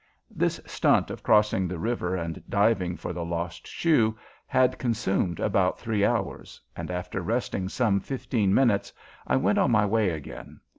This 0.31 0.59
stunt 0.65 1.11
of 1.11 1.21
crossing 1.21 1.67
the 1.67 1.77
river 1.77 2.15
and 2.15 2.41
diving 2.49 2.97
for 2.97 3.13
the 3.13 3.23
lost 3.23 3.67
shoe 3.67 4.17
had 4.47 4.79
consumed 4.79 5.39
about 5.39 5.79
three 5.79 6.03
hours, 6.03 6.59
and 6.75 6.89
after 6.89 7.21
resting 7.21 7.69
some 7.69 7.99
fifteen 7.99 8.51
minutes 8.51 8.91
I 9.27 9.35
went 9.35 9.59
on 9.59 9.69
my 9.69 9.85
way 9.85 10.09
again. 10.09 10.59